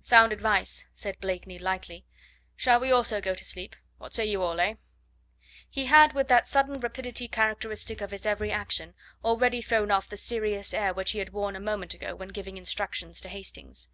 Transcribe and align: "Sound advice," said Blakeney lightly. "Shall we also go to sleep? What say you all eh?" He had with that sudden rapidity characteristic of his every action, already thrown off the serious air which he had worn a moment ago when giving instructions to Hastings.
"Sound 0.00 0.32
advice," 0.32 0.86
said 0.94 1.20
Blakeney 1.20 1.58
lightly. 1.58 2.06
"Shall 2.56 2.80
we 2.80 2.90
also 2.90 3.20
go 3.20 3.34
to 3.34 3.44
sleep? 3.44 3.76
What 3.98 4.14
say 4.14 4.24
you 4.24 4.40
all 4.40 4.58
eh?" 4.58 4.76
He 5.68 5.84
had 5.84 6.14
with 6.14 6.26
that 6.28 6.48
sudden 6.48 6.80
rapidity 6.80 7.28
characteristic 7.28 8.00
of 8.00 8.10
his 8.10 8.24
every 8.24 8.50
action, 8.50 8.94
already 9.22 9.60
thrown 9.60 9.90
off 9.90 10.08
the 10.08 10.16
serious 10.16 10.72
air 10.72 10.94
which 10.94 11.10
he 11.10 11.18
had 11.18 11.34
worn 11.34 11.54
a 11.54 11.60
moment 11.60 11.92
ago 11.92 12.14
when 12.14 12.28
giving 12.28 12.56
instructions 12.56 13.20
to 13.20 13.28
Hastings. 13.28 13.90